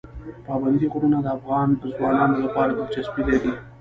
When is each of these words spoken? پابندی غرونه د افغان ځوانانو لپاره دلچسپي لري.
پابندی 0.45 0.87
غرونه 0.93 1.17
د 1.21 1.27
افغان 1.37 1.67
ځوانانو 1.97 2.37
لپاره 2.45 2.71
دلچسپي 2.73 3.21
لري. 3.29 3.51